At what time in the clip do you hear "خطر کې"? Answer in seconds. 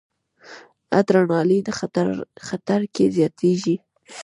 2.47-3.05